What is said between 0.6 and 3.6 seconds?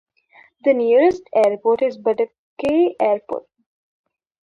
The nearest airport is Batagay Airport.